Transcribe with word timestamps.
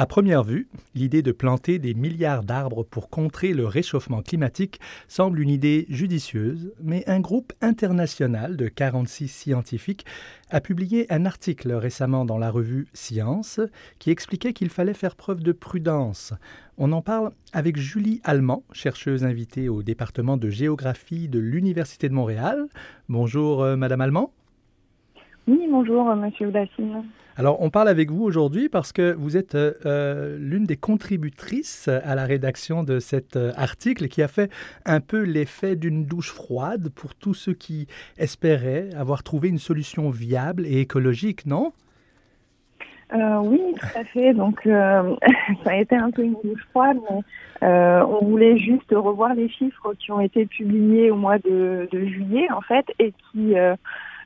À 0.00 0.06
première 0.06 0.44
vue, 0.44 0.68
l'idée 0.94 1.22
de 1.22 1.32
planter 1.32 1.80
des 1.80 1.92
milliards 1.92 2.44
d'arbres 2.44 2.84
pour 2.84 3.10
contrer 3.10 3.52
le 3.52 3.66
réchauffement 3.66 4.22
climatique 4.22 4.78
semble 5.08 5.40
une 5.40 5.48
idée 5.48 5.86
judicieuse, 5.88 6.72
mais 6.80 7.02
un 7.08 7.18
groupe 7.18 7.52
international 7.62 8.56
de 8.56 8.68
46 8.68 9.26
scientifiques 9.26 10.06
a 10.50 10.60
publié 10.60 11.12
un 11.12 11.26
article 11.26 11.72
récemment 11.72 12.24
dans 12.24 12.38
la 12.38 12.52
revue 12.52 12.86
Science 12.92 13.58
qui 13.98 14.12
expliquait 14.12 14.52
qu'il 14.52 14.70
fallait 14.70 14.94
faire 14.94 15.16
preuve 15.16 15.42
de 15.42 15.50
prudence. 15.50 16.32
On 16.76 16.92
en 16.92 17.02
parle 17.02 17.32
avec 17.52 17.76
Julie 17.76 18.20
Allemand, 18.22 18.62
chercheuse 18.70 19.24
invitée 19.24 19.68
au 19.68 19.82
département 19.82 20.36
de 20.36 20.48
géographie 20.48 21.26
de 21.26 21.40
l'Université 21.40 22.08
de 22.08 22.14
Montréal. 22.14 22.68
Bonjour, 23.08 23.64
euh, 23.64 23.74
Madame 23.74 24.02
Allemand. 24.02 24.32
Oui, 25.48 25.66
bonjour, 25.70 26.14
Monsieur 26.14 26.48
Oudassine. 26.48 27.04
Alors, 27.38 27.62
on 27.62 27.70
parle 27.70 27.88
avec 27.88 28.10
vous 28.10 28.22
aujourd'hui 28.22 28.68
parce 28.68 28.92
que 28.92 29.14
vous 29.14 29.38
êtes 29.38 29.54
euh, 29.54 29.72
euh, 29.86 30.36
l'une 30.38 30.64
des 30.64 30.76
contributrices 30.76 31.88
à 31.88 32.14
la 32.14 32.26
rédaction 32.26 32.82
de 32.82 32.98
cet 32.98 33.36
euh, 33.36 33.52
article 33.56 34.08
qui 34.08 34.20
a 34.20 34.28
fait 34.28 34.52
un 34.84 35.00
peu 35.00 35.22
l'effet 35.22 35.74
d'une 35.74 36.04
douche 36.04 36.32
froide 36.32 36.90
pour 36.94 37.14
tous 37.14 37.32
ceux 37.32 37.54
qui 37.54 37.86
espéraient 38.18 38.90
avoir 38.94 39.22
trouvé 39.22 39.48
une 39.48 39.58
solution 39.58 40.10
viable 40.10 40.66
et 40.66 40.80
écologique, 40.80 41.46
non? 41.46 41.72
Oui, 43.10 43.60
tout 43.80 43.98
à 43.98 44.04
fait. 44.04 44.34
Donc, 44.34 44.60
ça 44.64 45.70
a 45.70 45.76
été 45.76 45.96
un 45.96 46.10
peu 46.10 46.24
une 46.24 46.36
douche 46.44 46.66
froide, 46.72 46.98
mais 47.08 47.22
on 47.62 48.22
voulait 48.22 48.58
juste 48.58 48.90
revoir 48.90 49.32
les 49.32 49.48
chiffres 49.48 49.94
qui 49.98 50.12
ont 50.12 50.20
été 50.20 50.44
publiés 50.44 51.10
au 51.10 51.16
mois 51.16 51.38
de, 51.38 51.88
de 51.90 52.04
juillet, 52.04 52.48
en 52.50 52.60
fait, 52.60 52.84
et 52.98 53.14
qui 53.32 53.54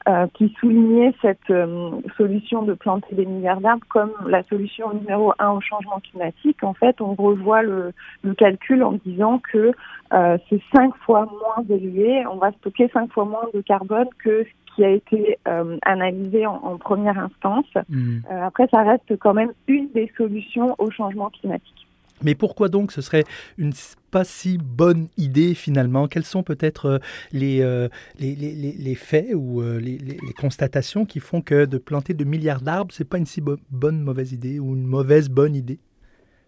euh, 0.09 0.27
qui 0.35 0.55
soulignait 0.59 1.15
cette 1.23 1.51
euh, 1.51 1.91
solution 2.17 2.63
de 2.63 2.75
planter 2.75 3.15
des 3.15 3.25
milliards 3.25 3.61
d'arbres 3.61 3.87
comme 3.89 4.13
la 4.27 4.43
solution 4.45 4.93
numéro 4.93 5.33
un 5.39 5.51
au 5.51 5.61
changement 5.61 6.01
climatique. 6.01 6.65
En 6.65 6.75
fait, 6.75 7.01
on 7.01 7.15
revoit 7.15 7.63
le, 7.63 7.93
le 8.23 8.35
calcul 8.35 8.83
en 8.83 8.93
disant 8.93 9.41
que 9.53 9.73
euh, 10.13 10.39
c'est 10.49 10.61
cinq 10.75 10.97
fois 10.99 11.27
moins 11.27 11.65
élevé, 11.69 12.27
on 12.27 12.37
va 12.37 12.51
stocker 12.53 12.89
cinq 12.93 13.13
fois 13.13 13.25
moins 13.25 13.47
de 13.55 13.61
carbone 13.61 14.09
que 14.25 14.45
ce 14.45 14.75
qui 14.75 14.85
a 14.85 14.91
été 14.91 15.39
euh, 15.47 15.79
analysé 15.83 16.47
en, 16.47 16.55
en, 16.55 16.79
première 16.79 17.19
instance. 17.19 17.67
Mmh. 17.89 18.21
après, 18.29 18.67
ça 18.73 18.83
reste 18.83 19.17
quand 19.19 19.35
même 19.35 19.53
une 19.69 19.89
des 19.93 20.11
solutions 20.17 20.75
au 20.79 20.91
changement 20.91 21.31
climatique. 21.31 21.87
Mais 22.25 22.35
pourquoi 22.35 22.69
donc 22.69 22.93
ce 22.93 23.01
serait 23.01 23.25
une 23.59 23.73
pas 24.11 24.25
si 24.25 24.59
bonne 24.59 25.09
idée 25.17 25.55
finalement? 25.55 26.07
Quels 26.07 26.25
sont 26.25 26.43
peut-être 26.43 26.87
euh, 26.87 26.99
euh, 27.35 27.89
les, 28.19 28.37
les, 28.37 28.55
les, 28.55 28.73
les, 28.73 28.95
faits 28.95 29.29
ou 29.35 29.63
euh, 29.63 29.79
les, 29.79 29.99
constatations 30.39 31.05
qui 31.05 31.21
font 31.21 31.41
que 31.41 31.65
de 31.65 31.79
planter 31.79 32.15
de 32.15 32.25
milliards 32.25 32.61
d'arbres, 32.61 32.93
c'est 32.95 33.05
pas 33.05 33.19
une 33.19 33.27
si 33.27 33.43
bonne 33.71 34.01
mauvaise 34.03 34.33
idée 34.33 34.59
ou 34.59 34.75
une 34.75 34.87
mauvaise 34.87 35.29
bonne 35.29 35.55
idée? 35.55 35.79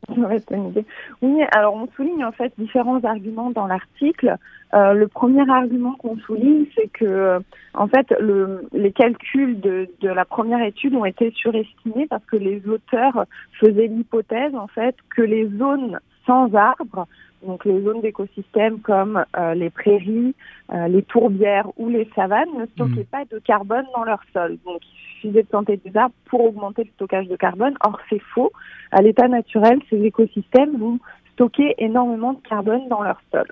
Oui, 0.09 1.43
alors 1.53 1.75
on 1.75 1.89
souligne 1.97 2.25
en 2.25 2.33
fait 2.33 2.53
différents 2.59 3.03
arguments 3.05 3.51
dans 3.51 3.67
l'article. 3.67 4.37
Euh, 4.75 4.93
le 4.93 5.09
premier 5.09 5.49
argument 5.49 5.95
qu'on 5.95 6.17
souligne, 6.19 6.67
c'est 6.75 6.89
que 6.89 7.05
euh, 7.05 7.41
en 7.75 7.87
fait 7.87 8.13
le, 8.21 8.67
les 8.73 8.93
calculs 8.93 9.61
de, 9.61 9.89
la 10.03 10.25
première 10.25 10.63
étude 10.63 10.95
ont 10.95 11.05
été 11.05 11.31
surestimés 11.31 12.07
parce 12.09 12.25
que 12.25 12.37
les 12.37 12.67
auteurs 12.69 13.25
faisaient 13.61 13.87
l'hypothèse 13.87 14.55
en 14.55 14.67
fait 14.67 14.97
que 15.15 15.23
les 15.23 15.49
zones 15.49 16.01
sans 16.27 16.55
arbres, 16.55 17.07
donc 17.47 17.65
les 17.65 17.83
zones 17.83 18.01
d'écosystèmes 18.01 18.81
comme 18.81 19.25
euh, 19.37 19.55
les 19.55 19.71
prairies, 19.71 20.35
euh, 20.73 20.89
les 20.89 21.03
tourbières 21.03 21.69
ou 21.77 21.89
les 21.89 22.09
savanes, 22.15 22.49
ne 22.59 22.67
stockaient 22.67 23.03
mmh. 23.03 23.13
pas 23.13 23.25
de 23.25 23.39
carbone 23.39 23.85
dans 23.95 24.05
leur 24.05 24.23
sol. 24.33 24.57
Donc 24.65 24.81
de 25.33 25.43
planter 25.43 25.81
des 25.85 25.97
arbres 25.97 26.15
pour 26.27 26.45
augmenter 26.45 26.85
le 26.85 26.91
stockage 26.95 27.29
de 27.29 27.37
carbone. 27.37 27.75
Or, 27.85 27.99
c'est 28.11 28.21
faux. 28.35 28.53
À 28.93 29.03
l'état 29.03 29.29
naturel, 29.29 29.81
ces 29.91 30.03
écosystèmes 30.03 30.77
vont 30.77 30.99
stocker 31.33 31.75
énormément 31.79 32.35
de 32.35 32.41
carbone 32.49 32.89
dans 32.89 33.03
leur 33.03 33.21
sol. 33.33 33.47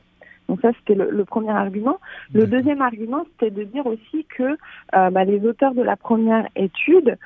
Donc 0.48 0.60
ça, 0.60 0.70
c'était 0.78 0.94
le, 0.94 1.24
premier 1.24 1.50
argument. 1.50 1.98
Le 2.34 2.46
deuxième 2.46 2.82
argument, 2.82 3.24
c'était 3.32 3.50
de 3.50 3.64
dire 3.64 3.86
aussi 3.86 4.26
que 4.36 4.56
euh, 4.94 5.10
bah, 5.10 5.24
les 5.24 5.46
auteurs 5.46 5.74
de 5.74 5.82
la 5.82 5.96
première 5.96 6.46
étude 6.56 7.16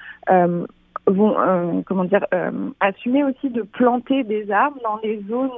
vont, 1.06 1.38
euh, 1.38 1.82
comment 1.86 2.04
dire, 2.04 2.26
assumer 2.80 3.24
aussi 3.24 3.50
de 3.50 3.62
planter 3.62 4.24
des 4.24 4.50
arbres 4.50 4.80
dans 4.82 4.98
des 4.98 5.22
zones 5.28 5.50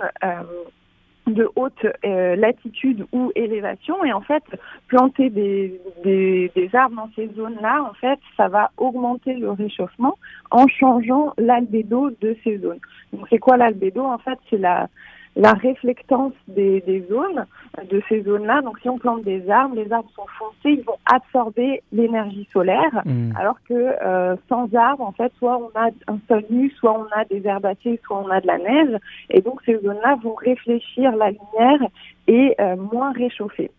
de 1.32 1.48
haute 1.56 1.86
euh, 2.04 2.36
latitude 2.36 3.06
ou 3.12 3.30
élévation 3.34 4.04
et 4.04 4.12
en 4.12 4.20
fait 4.20 4.42
planter 4.86 5.30
des, 5.30 5.80
des, 6.02 6.50
des 6.54 6.74
arbres 6.74 6.96
dans 6.96 7.10
ces 7.14 7.28
zones-là 7.34 7.84
en 7.88 7.94
fait 7.94 8.18
ça 8.36 8.48
va 8.48 8.70
augmenter 8.76 9.34
le 9.34 9.50
réchauffement 9.50 10.18
en 10.50 10.66
changeant 10.68 11.34
l'albédo 11.38 12.10
de 12.20 12.36
ces 12.44 12.58
zones. 12.58 12.80
Donc 13.12 13.26
c'est 13.30 13.38
quoi 13.38 13.56
l'albédo? 13.56 14.02
En 14.04 14.18
fait 14.18 14.38
c'est 14.50 14.58
la 14.58 14.88
la 15.36 15.52
réflectance 15.52 16.32
des, 16.48 16.80
des 16.80 17.04
zones, 17.08 17.46
de 17.90 18.02
ces 18.08 18.22
zones-là. 18.22 18.60
Donc, 18.62 18.78
si 18.80 18.88
on 18.88 18.98
plante 18.98 19.22
des 19.22 19.48
arbres, 19.48 19.76
les 19.76 19.92
arbres 19.92 20.10
sont 20.14 20.26
foncés, 20.38 20.78
ils 20.78 20.84
vont 20.84 20.98
absorber 21.06 21.82
l'énergie 21.92 22.48
solaire, 22.52 23.02
mmh. 23.04 23.32
alors 23.36 23.56
que 23.68 23.74
euh, 23.74 24.36
sans 24.48 24.72
arbres, 24.74 25.04
en 25.04 25.12
fait, 25.12 25.32
soit 25.38 25.58
on 25.58 25.70
a 25.78 25.90
un 26.08 26.18
sol 26.28 26.44
nu, 26.50 26.70
soit 26.70 26.98
on 26.98 27.06
a 27.18 27.24
des 27.24 27.46
herbacées, 27.46 28.00
soit 28.04 28.18
on 28.18 28.30
a 28.30 28.40
de 28.40 28.46
la 28.46 28.58
neige, 28.58 28.96
et 29.30 29.40
donc 29.40 29.60
ces 29.64 29.78
zones-là 29.78 30.16
vont 30.22 30.34
réfléchir 30.34 31.14
la 31.16 31.30
lumière 31.30 31.88
et 32.26 32.54
euh, 32.60 32.76
moins 32.76 33.12
réchauffer. 33.12 33.70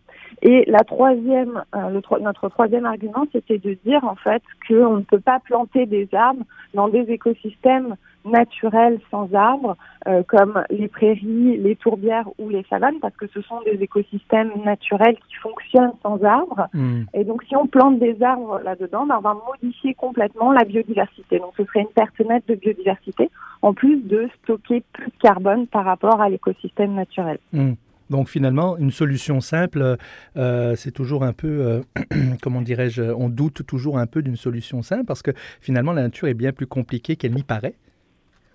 Et 0.42 0.64
la 0.66 0.80
troisième, 0.80 1.62
euh, 1.74 1.90
le, 1.90 2.00
notre 2.20 2.48
troisième 2.48 2.86
argument, 2.86 3.26
c'était 3.32 3.58
de 3.58 3.76
dire 3.84 4.04
en 4.04 4.14
fait 4.14 4.42
qu'on 4.66 4.96
ne 4.96 5.02
peut 5.02 5.20
pas 5.20 5.40
planter 5.40 5.86
des 5.86 6.08
arbres 6.12 6.44
dans 6.72 6.88
des 6.88 7.10
écosystèmes 7.10 7.96
naturels 8.24 8.98
sans 9.10 9.32
arbres, 9.34 9.76
euh, 10.06 10.22
comme 10.26 10.62
les 10.70 10.88
prairies, 10.88 11.56
les 11.56 11.76
tourbières 11.76 12.28
ou 12.38 12.48
les 12.48 12.64
savanes, 12.68 12.98
parce 13.00 13.16
que 13.16 13.26
ce 13.28 13.40
sont 13.42 13.60
des 13.62 13.82
écosystèmes 13.82 14.52
naturels 14.64 15.16
qui 15.28 15.34
fonctionnent 15.36 15.92
sans 16.02 16.22
arbres. 16.24 16.68
Hmm. 16.74 17.02
Et 17.14 17.24
donc, 17.24 17.42
si 17.44 17.56
on 17.56 17.66
plante 17.66 17.98
des 17.98 18.22
arbres 18.22 18.60
là-dedans, 18.64 19.06
ben, 19.06 19.16
on 19.18 19.22
va 19.22 19.36
modifier 19.48 19.94
complètement 19.94 20.52
la 20.52 20.64
biodiversité. 20.64 21.38
Donc, 21.38 21.52
ce 21.56 21.64
serait 21.64 21.80
une 21.80 21.88
perte 21.88 22.18
nette 22.20 22.46
de 22.48 22.54
biodiversité, 22.54 23.30
en 23.62 23.74
plus 23.74 23.96
de 24.02 24.28
stocker 24.42 24.82
plus 24.92 25.06
de 25.06 25.18
carbone 25.20 25.66
par 25.66 25.84
rapport 25.84 26.20
à 26.20 26.28
l'écosystème 26.28 26.94
naturel. 26.94 27.38
Hmm. 27.52 27.74
Donc 28.10 28.28
finalement, 28.28 28.76
une 28.76 28.90
solution 28.90 29.40
simple, 29.40 29.96
euh, 30.36 30.74
c'est 30.76 30.90
toujours 30.90 31.22
un 31.22 31.32
peu, 31.32 31.46
euh, 31.46 31.82
comment 32.42 32.60
dirais-je, 32.60 33.02
on 33.02 33.28
doute 33.28 33.64
toujours 33.66 33.98
un 33.98 34.06
peu 34.06 34.20
d'une 34.20 34.36
solution 34.36 34.82
simple 34.82 35.04
parce 35.04 35.22
que 35.22 35.30
finalement 35.60 35.92
la 35.92 36.02
nature 36.02 36.26
est 36.26 36.34
bien 36.34 36.52
plus 36.52 36.66
compliquée 36.66 37.14
qu'elle 37.14 37.34
n'y 37.34 37.44
paraît. 37.44 37.76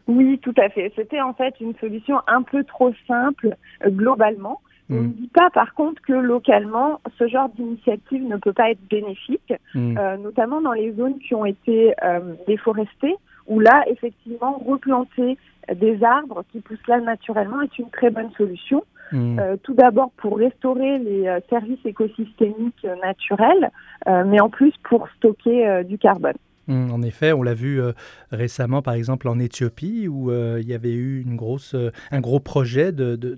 Oui, 0.08 0.40
tout 0.40 0.54
à 0.58 0.70
fait. 0.70 0.92
C'était 0.96 1.22
en 1.22 1.34
fait 1.34 1.56
une 1.60 1.76
solution 1.76 2.20
un 2.28 2.44
peu 2.44 2.64
trop 2.64 2.92
simple 3.08 3.56
euh, 3.86 3.90
globalement. 3.90 4.62
On 4.90 4.96
ne 4.96 5.00
mm. 5.02 5.12
dit 5.14 5.32
pas 5.34 5.50
par 5.50 5.74
contre 5.74 6.02
que 6.04 6.14
localement, 6.14 7.02
ce 7.18 7.28
genre 7.28 7.50
d'initiative 7.50 8.24
ne 8.24 8.38
peut 8.38 8.54
pas 8.54 8.70
être 8.70 8.88
bénéfique, 8.90 9.54
mm. 9.74 9.98
euh, 9.98 10.18
notamment 10.18 10.62
dans 10.62 10.74
les 10.74 10.92
zones 10.94 11.18
qui 11.20 11.34
ont 11.34 11.46
été 11.46 11.94
euh, 12.04 12.20
déforestées, 12.48 13.16
où 13.48 13.60
là, 13.60 13.84
effectivement, 13.88 14.62
replanter 14.66 15.38
des 15.74 16.04
arbres 16.04 16.44
qui 16.52 16.62
poussent 16.62 16.88
là 16.88 17.00
naturellement 17.00 17.62
est 17.62 17.80
une 17.80 17.90
très 17.90 18.12
bonne 18.12 18.32
solution. 18.38 18.84
Mm. 19.12 19.40
Euh, 19.40 19.56
tout 19.62 19.74
d'abord 19.74 20.12
pour 20.18 20.38
restaurer 20.38 20.98
les 21.00 21.28
euh, 21.28 21.40
services 21.50 21.84
écosystémiques 21.86 22.88
naturels, 23.04 23.72
euh, 24.08 24.24
mais 24.26 24.40
en 24.40 24.50
plus 24.50 24.74
pour 24.84 25.08
stocker 25.18 25.84
du 25.86 25.98
carbone. 25.98 26.36
Hum, 26.68 26.92
en 26.92 27.02
effet, 27.04 27.32
on 27.32 27.44
l'a 27.44 27.54
vu 27.54 27.80
euh, 27.80 27.92
récemment, 28.32 28.82
par 28.82 28.96
exemple, 28.96 29.28
en 29.28 29.38
Éthiopie, 29.38 30.08
où 30.08 30.32
euh, 30.32 30.60
il 30.62 30.68
y 30.68 30.74
avait 30.74 30.94
eu 30.94 31.24
euh, 31.26 31.92
un 32.12 32.20
gros 32.22 32.40
projet 32.40 32.92
de, 32.92 33.16
de, 33.16 33.38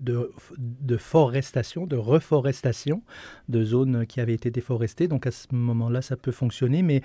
de, 0.58 0.98
forestation, 0.98 1.86
de 1.86 1.98
reforestation 1.98 3.02
de 3.50 3.64
zones 3.64 4.06
qui 4.06 4.22
avaient 4.22 4.34
été 4.34 4.50
déforestées. 4.50 5.08
Donc 5.10 5.28
à 5.28 5.32
ce 5.32 5.48
moment-là, 5.52 6.02
ça 6.02 6.16
peut 6.16 6.32
fonctionner, 6.32 6.84
mais, 6.84 7.02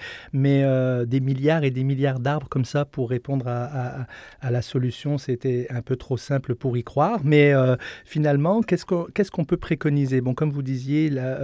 des 1.06 1.20
milliards 1.20 1.64
et 1.64 1.70
des 1.70 1.84
milliards 1.84 2.20
d'arbres 2.20 2.48
comme 2.48 2.64
ça 2.64 2.84
pour 2.84 3.10
répondre 3.10 3.46
à, 3.48 4.06
la 4.50 4.62
solution, 4.62 5.18
c'était 5.18 5.66
un 5.70 5.82
peu 5.82 5.96
trop 5.96 6.16
simple 6.16 6.54
pour 6.54 6.76
y 6.76 6.84
croire. 6.84 7.20
Mais 7.24 7.52
finalement, 8.04 8.62
qu'est-ce 8.62 8.84
qu'on 9.30 9.44
peut 9.44 9.56
préconiser? 9.56 10.20
Bon, 10.20 10.34
comme 10.34 10.50
vous 10.50 10.62
disiez, 10.62 11.10
la, 11.10 11.38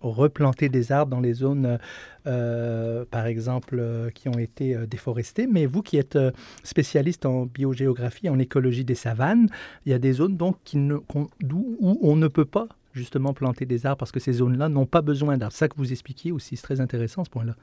replanter 0.00 0.68
des 0.68 0.92
arbres 0.92 1.10
dans 1.10 1.20
les 1.20 1.34
zones, 1.34 1.78
par 2.24 3.26
exemple, 3.26 3.78
euh, 3.78 4.10
qui 4.10 4.28
ont 4.28 4.38
été 4.38 4.74
euh, 4.74 4.86
déforestés. 4.86 5.46
Mais 5.46 5.66
vous 5.66 5.82
qui 5.82 5.96
êtes 5.96 6.16
euh, 6.16 6.30
spécialiste 6.62 7.26
en 7.26 7.46
biogéographie, 7.46 8.28
en 8.28 8.38
écologie 8.38 8.84
des 8.84 8.94
savanes, 8.94 9.48
il 9.86 9.92
y 9.92 9.94
a 9.94 9.98
des 9.98 10.12
zones 10.12 10.36
donc 10.36 10.56
où 10.74 11.98
on 12.02 12.16
ne 12.16 12.28
peut 12.28 12.44
pas 12.44 12.68
justement 12.92 13.32
planter 13.32 13.66
des 13.66 13.86
arbres 13.86 13.98
parce 13.98 14.12
que 14.12 14.20
ces 14.20 14.34
zones-là 14.34 14.68
n'ont 14.68 14.86
pas 14.86 15.02
besoin 15.02 15.36
d'arbres. 15.36 15.54
Ça 15.54 15.68
que 15.68 15.76
vous 15.76 15.92
expliquiez 15.92 16.32
aussi, 16.32 16.56
c'est 16.56 16.62
très 16.62 16.80
intéressant 16.80 17.24
ce 17.24 17.30
point-là. 17.30 17.56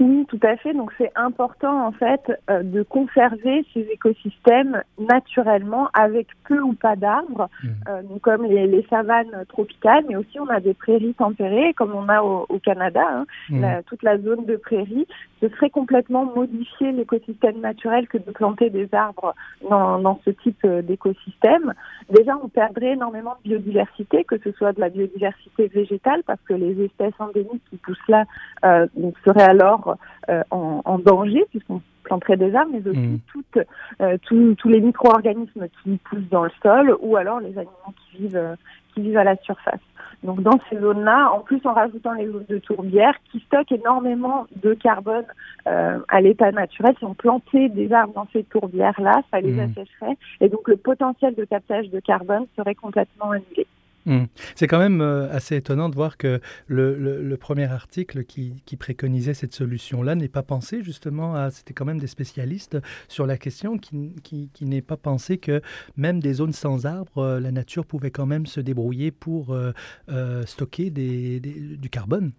Oui, 0.00 0.26
tout 0.28 0.40
à 0.42 0.56
fait. 0.56 0.74
Donc 0.74 0.92
c'est 0.98 1.12
important 1.14 1.86
en 1.86 1.92
fait 1.92 2.20
euh, 2.50 2.62
de 2.64 2.82
conserver 2.82 3.64
ces 3.72 3.82
écosystèmes 3.92 4.82
naturellement 4.98 5.88
avec 5.94 6.26
peu 6.48 6.60
ou 6.60 6.72
pas 6.74 6.96
d'arbres, 6.96 7.48
mmh. 7.62 7.68
euh, 7.88 8.02
comme 8.20 8.44
les, 8.44 8.66
les, 8.66 8.84
savanes 8.90 9.44
tropicales, 9.48 10.04
mais 10.08 10.16
aussi 10.16 10.40
on 10.40 10.48
a 10.48 10.58
des 10.58 10.74
prairies 10.74 11.14
tempérées 11.14 11.74
comme 11.74 11.94
on 11.94 12.08
a 12.08 12.22
au, 12.22 12.44
au 12.48 12.58
Canada, 12.58 13.06
hein, 13.08 13.26
mmh. 13.50 13.60
la, 13.60 13.82
toute 13.84 14.02
la 14.02 14.18
zone 14.18 14.44
de 14.46 14.56
prairies. 14.56 15.06
Ce 15.40 15.48
serait 15.50 15.70
complètement 15.70 16.24
modifier 16.24 16.90
l'écosystème 16.90 17.60
naturel 17.60 18.08
que 18.08 18.18
de 18.18 18.30
planter 18.32 18.70
des 18.70 18.88
arbres 18.94 19.34
dans, 19.68 19.98
dans 19.98 20.18
ce 20.24 20.30
type 20.30 20.64
euh, 20.64 20.82
d'écosystème. 20.82 21.72
Déjà, 22.10 22.36
on 22.42 22.48
perdrait 22.48 22.92
énormément 22.92 23.34
de 23.44 23.50
biodiversité, 23.50 24.24
que 24.24 24.38
ce 24.38 24.50
soit 24.52 24.72
de 24.72 24.80
la 24.80 24.88
biodiversité 24.88 25.68
végétale, 25.68 26.22
parce 26.26 26.40
que 26.48 26.54
les 26.54 26.82
espèces 26.82 27.14
endémiques 27.18 27.62
qui 27.70 27.76
poussent 27.76 28.08
là 28.08 28.24
euh, 28.64 28.86
seraient 29.24 29.42
alors 29.42 29.83
euh, 30.28 30.42
en, 30.50 30.82
en, 30.84 30.98
danger 30.98 31.44
puisqu'on 31.50 31.80
planterait 32.04 32.36
des 32.36 32.54
arbres, 32.54 32.70
mais 32.72 32.86
aussi 32.88 32.98
mmh. 32.98 33.18
toutes, 33.32 33.58
euh, 34.00 34.16
tous 34.26 34.68
les 34.68 34.80
micro-organismes 34.80 35.66
qui 35.82 35.98
poussent 36.04 36.28
dans 36.30 36.44
le 36.44 36.50
sol 36.62 36.96
ou 37.00 37.16
alors 37.16 37.40
les 37.40 37.56
animaux 37.58 37.94
qui 37.96 38.18
vivent, 38.22 38.36
euh, 38.36 38.54
qui 38.94 39.00
vivent 39.00 39.18
à 39.18 39.24
la 39.24 39.36
surface. 39.36 39.80
Donc 40.22 40.40
dans 40.42 40.58
ces 40.70 40.78
zones-là, 40.78 41.30
en 41.32 41.40
plus 41.40 41.60
en 41.64 41.74
rajoutant 41.74 42.12
les 42.12 42.26
zones 42.26 42.46
de 42.48 42.58
tourbière 42.58 43.14
qui 43.30 43.40
stockent 43.40 43.72
énormément 43.72 44.46
de 44.62 44.72
carbone 44.74 45.26
euh, 45.66 45.98
à 46.08 46.20
l'état 46.20 46.50
naturel, 46.52 46.94
si 46.98 47.04
on 47.04 47.14
plantait 47.14 47.68
des 47.68 47.92
arbres 47.92 48.14
dans 48.14 48.28
ces 48.32 48.44
tourbières-là, 48.44 49.22
ça 49.30 49.40
les 49.40 49.52
mmh. 49.52 49.60
assécherait 49.60 50.16
et 50.40 50.48
donc 50.48 50.68
le 50.68 50.76
potentiel 50.76 51.34
de 51.34 51.44
captage 51.44 51.90
de 51.90 52.00
carbone 52.00 52.46
serait 52.56 52.74
complètement 52.74 53.32
annulé. 53.32 53.66
Mmh. 54.06 54.24
C'est 54.54 54.66
quand 54.66 54.78
même 54.78 55.00
euh, 55.00 55.30
assez 55.30 55.56
étonnant 55.56 55.88
de 55.88 55.94
voir 55.94 56.18
que 56.18 56.40
le, 56.66 56.94
le, 56.96 57.22
le 57.22 57.36
premier 57.36 57.64
article 57.64 58.24
qui, 58.24 58.62
qui, 58.66 58.76
préconisait 58.76 59.32
cette 59.32 59.54
solution-là 59.54 60.14
n'est 60.14 60.28
pas 60.28 60.42
pensé 60.42 60.82
justement 60.82 61.34
à... 61.34 61.50
C'était 61.50 61.72
quand 61.72 61.86
même 61.86 61.98
des 61.98 62.06
spécialistes 62.06 62.78
sur 63.08 63.26
la 63.26 63.38
question 63.38 63.78
qui, 63.78 64.14
qui, 64.22 64.50
qui 64.52 64.66
n'est 64.66 64.82
pas 64.82 64.98
pensé 64.98 65.38
que 65.38 65.62
même 65.96 66.20
des 66.20 66.34
zones 66.34 66.52
sans 66.52 66.84
arbres, 66.84 67.18
euh, 67.18 67.40
la 67.40 67.50
nature 67.50 67.86
pouvait 67.86 68.10
quand 68.10 68.26
même 68.26 68.46
se 68.46 68.60
débrouiller 68.60 69.10
pour 69.10 69.54
euh, 69.54 69.72
euh 70.10 70.42
stocker 70.44 70.90
des, 70.90 71.40
des, 71.40 71.76
du 71.76 71.88
carbone. 71.88 72.32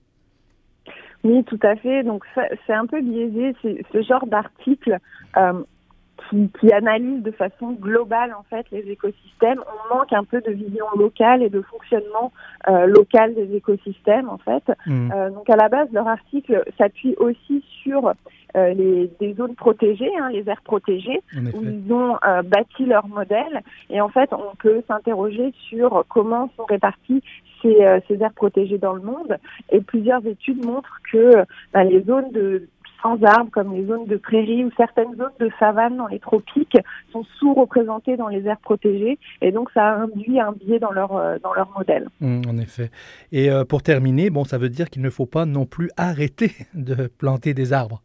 Oui, 1.23 1.43
tout 1.45 1.59
à 1.63 1.75
fait. 1.75 2.03
Donc 2.03 2.23
c'est 2.67 2.73
un 2.73 2.85
peu 2.85 3.01
biaisé. 3.01 3.55
Ce 3.63 4.01
genre 4.03 4.27
d'article 4.27 4.99
euh, 5.37 5.63
qui, 6.29 6.49
qui, 6.59 6.71
analyse 6.71 7.23
de 7.23 7.31
façon 7.31 7.71
globale 7.73 8.33
en 8.33 8.43
fait 8.43 8.65
les 8.71 8.89
écosystèmes. 8.91 9.61
On 9.91 9.95
manque 9.95 10.13
un 10.13 10.23
peu 10.23 10.41
de 10.41 10.51
vision 10.51 10.85
locale 10.97 11.43
et 11.43 11.49
de 11.49 11.61
fonctionnement 11.61 12.31
euh, 12.67 12.85
local 12.85 13.33
des 13.35 13.55
écosystèmes 13.55 14.29
en 14.29 14.37
fait. 14.37 14.63
Mmh. 14.85 15.11
Euh, 15.11 15.29
donc 15.29 15.49
à 15.49 15.55
la 15.55 15.69
base, 15.69 15.87
leur 15.91 16.07
article 16.07 16.63
s'appuie 16.77 17.15
aussi 17.17 17.63
sur 17.83 18.13
euh, 18.55 18.73
les, 18.73 19.11
des 19.19 19.33
zones 19.33 19.55
protégées, 19.55 20.11
hein, 20.17 20.29
les 20.31 20.47
aires 20.47 20.61
protégées, 20.63 21.21
où 21.35 21.61
ils 21.61 21.91
ont 21.91 22.17
euh, 22.25 22.41
bâti 22.41 22.85
leur 22.85 23.05
modèle. 23.07 23.61
Et 23.89 23.99
en 23.99 24.07
fait, 24.07 24.31
on 24.31 24.55
peut 24.55 24.81
s'interroger 24.87 25.53
sur 25.67 26.05
comment 26.07 26.49
sont 26.55 26.63
répartis 26.63 27.21
ces, 27.61 27.83
euh, 27.83 27.99
ces, 28.07 28.21
aires 28.21 28.33
protégées 28.33 28.77
dans 28.77 28.93
le 28.93 29.01
monde. 29.01 29.37
Et 29.71 29.81
plusieurs 29.81 30.25
études 30.25 30.65
montrent 30.65 31.01
que 31.11 31.43
bah, 31.73 31.83
les 31.83 32.01
zones 32.03 32.31
de 32.31 32.69
sans 33.05 33.23
arbres, 33.23 33.51
comme 33.51 33.73
les 33.73 33.85
zones 33.85 34.05
de 34.05 34.17
prairies 34.17 34.65
ou 34.65 34.71
certaines 34.75 35.15
zones 35.15 35.31
de 35.39 35.49
savane 35.59 35.95
dans 35.95 36.07
les 36.07 36.19
tropiques, 36.19 36.77
sont 37.11 37.23
sous-représentées 37.37 38.17
dans 38.17 38.27
les 38.27 38.47
aires 38.47 38.59
protégées. 38.59 39.19
Et 39.41 39.51
donc, 39.51 39.69
ça 39.73 39.93
induit 39.93 40.39
un 40.39 40.53
biais 40.53 40.79
dans 40.79 40.91
leur, 40.91 41.15
euh, 41.15 41.37
dans 41.43 41.53
modèle. 41.77 42.07
Mmh, 42.19 42.41
en 42.49 42.57
effet. 42.57 42.89
Et 43.31 43.51
euh, 43.51 43.63
pour 43.63 43.83
terminer, 43.83 44.31
bon, 44.31 44.43
ça 44.43 44.57
veut 44.57 44.69
dire 44.69 44.89
qu'il 44.89 45.03
ne 45.03 45.09
faut 45.11 45.27
pas 45.27 45.45
non 45.45 45.65
plus 45.65 45.91
arrêter 45.97 46.51
de 46.73 47.07
planter 47.07 47.53
des 47.53 47.73
arbres. 47.73 48.01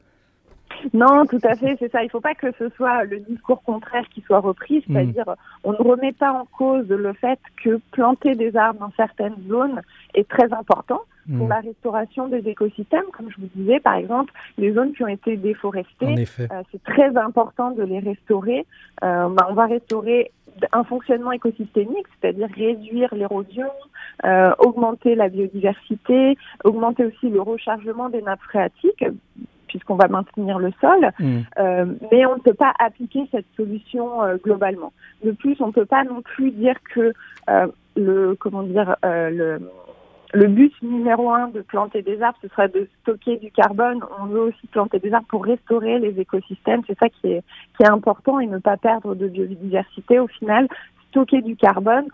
Non, 0.92 1.26
tout 1.26 1.40
à 1.42 1.54
fait, 1.54 1.76
c'est 1.78 1.90
ça. 1.90 2.02
Il 2.02 2.06
ne 2.06 2.10
faut 2.10 2.20
pas 2.20 2.34
que 2.34 2.52
ce 2.58 2.68
soit 2.70 3.04
le 3.04 3.20
discours 3.20 3.62
contraire 3.62 4.04
qui 4.12 4.20
soit 4.22 4.40
repris, 4.40 4.84
c'est-à-dire 4.86 5.28
mmh. 5.28 5.34
on 5.64 5.72
ne 5.72 5.76
remet 5.76 6.12
pas 6.12 6.32
en 6.32 6.46
cause 6.46 6.88
le 6.88 7.12
fait 7.12 7.38
que 7.62 7.80
planter 7.92 8.34
des 8.34 8.56
arbres 8.56 8.80
dans 8.80 8.92
certaines 8.96 9.36
zones 9.48 9.82
est 10.14 10.28
très 10.28 10.52
important 10.52 11.00
pour 11.36 11.46
mmh. 11.46 11.50
la 11.50 11.60
restauration 11.60 12.28
des 12.28 12.48
écosystèmes. 12.48 13.04
Comme 13.12 13.30
je 13.30 13.40
vous 13.40 13.50
disais, 13.54 13.80
par 13.80 13.94
exemple, 13.94 14.32
les 14.58 14.72
zones 14.72 14.92
qui 14.92 15.04
ont 15.04 15.08
été 15.08 15.36
déforestées, 15.36 16.26
euh, 16.40 16.62
c'est 16.72 16.82
très 16.82 17.16
important 17.16 17.70
de 17.70 17.82
les 17.82 18.00
restaurer. 18.00 18.66
Euh, 19.04 19.28
bah, 19.28 19.46
on 19.50 19.54
va 19.54 19.66
restaurer 19.66 20.32
un 20.72 20.84
fonctionnement 20.84 21.32
écosystémique, 21.32 22.06
c'est-à-dire 22.20 22.48
réduire 22.54 23.14
l'érosion, 23.14 23.70
euh, 24.24 24.52
augmenter 24.58 25.14
la 25.14 25.28
biodiversité, 25.28 26.36
augmenter 26.64 27.04
aussi 27.04 27.28
le 27.28 27.40
rechargement 27.40 28.08
des 28.08 28.22
nappes 28.22 28.42
phréatiques 28.42 29.04
puisqu'on 29.70 29.94
va 29.94 30.08
maintenir 30.08 30.58
le 30.58 30.72
sol, 30.80 31.12
mmh. 31.18 31.38
euh, 31.58 31.86
mais 32.10 32.26
on 32.26 32.34
ne 32.34 32.40
peut 32.40 32.54
pas 32.54 32.72
appliquer 32.80 33.28
cette 33.30 33.46
solution 33.56 34.22
euh, 34.22 34.36
globalement. 34.36 34.92
De 35.24 35.30
plus, 35.30 35.56
on 35.60 35.68
ne 35.68 35.72
peut 35.72 35.86
pas 35.86 36.02
non 36.02 36.22
plus 36.22 36.50
dire 36.50 36.74
que 36.92 37.12
euh, 37.48 37.66
le 37.94 38.34
comment 38.34 38.64
dire 38.64 38.96
le 39.02 39.60
le 40.32 40.46
but 40.46 40.72
numéro 40.82 41.30
un 41.30 41.48
de 41.48 41.60
planter 41.60 42.02
des 42.02 42.22
arbres, 42.22 42.38
ce 42.42 42.48
serait 42.48 42.68
de 42.68 42.88
stocker 43.00 43.36
du 43.38 43.50
carbone. 43.50 44.00
On 44.20 44.26
veut 44.26 44.40
aussi 44.40 44.66
planter 44.68 45.00
des 45.00 45.12
arbres 45.12 45.26
pour 45.28 45.44
restaurer 45.44 45.98
les 45.98 46.20
écosystèmes. 46.20 46.82
C'est 46.86 46.98
ça 46.98 47.08
qui 47.08 47.32
est, 47.32 47.42
qui 47.76 47.82
est 47.82 47.90
important 47.90 48.38
et 48.38 48.46
ne 48.46 48.58
pas 48.58 48.76
perdre 48.76 49.16
de 49.16 49.26
biodiversité. 49.26 50.20
Au 50.20 50.28
final, 50.28 50.68
stocker 51.08 51.42
du 51.42 51.56
carbone, 51.56 52.06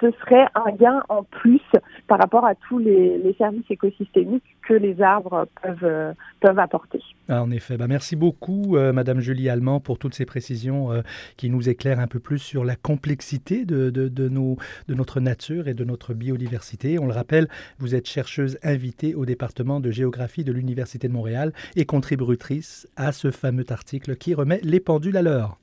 ce 0.00 0.10
serait 0.20 0.46
un 0.54 0.72
gain 0.72 1.02
en 1.08 1.22
plus 1.22 1.62
par 2.08 2.18
rapport 2.18 2.44
à 2.44 2.54
tous 2.54 2.78
les, 2.78 3.34
services 3.38 3.68
écosystémiques 3.68 4.44
que 4.66 4.74
les 4.74 5.02
arbres 5.02 5.48
peuvent, 5.62 5.78
euh, 5.82 6.12
peuvent 6.40 6.58
apporter. 6.58 7.00
Ah, 7.28 7.42
en 7.42 7.50
effet, 7.50 7.76
bah, 7.76 7.86
merci 7.88 8.16
beaucoup 8.16 8.76
euh, 8.76 8.92
Madame 8.92 9.20
Julie 9.20 9.48
Allemand 9.48 9.80
pour 9.80 9.98
toutes 9.98 10.14
ces 10.14 10.24
précisions 10.24 10.92
euh, 10.92 11.02
qui 11.36 11.50
nous 11.50 11.68
éclairent 11.68 12.00
un 12.00 12.06
peu 12.06 12.20
plus 12.20 12.38
sur 12.38 12.64
la 12.64 12.76
complexité 12.76 13.64
de, 13.64 13.90
de, 13.90 14.08
de, 14.08 14.28
nos, 14.28 14.56
de 14.88 14.94
notre 14.94 15.20
nature 15.20 15.66
et 15.68 15.74
de 15.74 15.84
notre 15.84 16.14
biodiversité. 16.14 16.98
On 16.98 17.06
le 17.06 17.12
rappelle, 17.12 17.48
vous 17.78 17.94
êtes 17.94 18.06
chercheuse 18.06 18.58
invitée 18.62 19.14
au 19.14 19.24
département 19.24 19.80
de 19.80 19.90
géographie 19.90 20.44
de 20.44 20.52
l'Université 20.52 21.08
de 21.08 21.12
Montréal 21.12 21.52
et 21.76 21.86
contributrice 21.86 22.86
à 22.96 23.12
ce 23.12 23.30
fameux 23.30 23.66
article 23.70 24.16
qui 24.16 24.34
remet 24.34 24.60
les 24.62 24.80
pendules 24.80 25.16
à 25.16 25.22
l'heure. 25.22 25.58